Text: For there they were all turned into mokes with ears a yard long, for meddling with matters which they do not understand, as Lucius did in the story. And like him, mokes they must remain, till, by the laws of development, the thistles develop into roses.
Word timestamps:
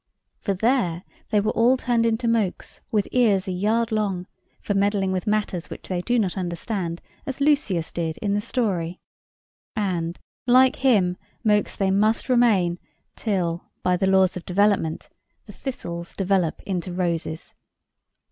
For 0.39 0.55
there 0.55 1.03
they 1.29 1.39
were 1.39 1.51
all 1.51 1.77
turned 1.77 2.07
into 2.07 2.27
mokes 2.27 2.81
with 2.91 3.07
ears 3.11 3.47
a 3.47 3.51
yard 3.51 3.91
long, 3.91 4.25
for 4.59 4.73
meddling 4.73 5.11
with 5.11 5.27
matters 5.27 5.69
which 5.69 5.89
they 5.89 6.01
do 6.01 6.17
not 6.17 6.35
understand, 6.39 7.03
as 7.27 7.39
Lucius 7.39 7.91
did 7.91 8.17
in 8.17 8.33
the 8.33 8.41
story. 8.41 8.99
And 9.75 10.17
like 10.47 10.77
him, 10.77 11.17
mokes 11.43 11.75
they 11.75 11.91
must 11.91 12.29
remain, 12.29 12.79
till, 13.15 13.65
by 13.83 13.95
the 13.95 14.07
laws 14.07 14.35
of 14.35 14.43
development, 14.43 15.07
the 15.45 15.53
thistles 15.53 16.15
develop 16.15 16.63
into 16.63 16.91
roses. 16.91 17.53